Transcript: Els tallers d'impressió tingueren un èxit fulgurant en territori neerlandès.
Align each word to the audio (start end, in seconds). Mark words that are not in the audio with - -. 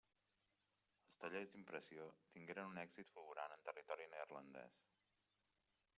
Els 1.07 1.17
tallers 1.23 1.51
d'impressió 1.55 2.07
tingueren 2.37 2.71
un 2.73 2.81
èxit 2.87 3.13
fulgurant 3.17 3.55
en 3.59 3.65
territori 3.69 4.09
neerlandès. 4.15 4.83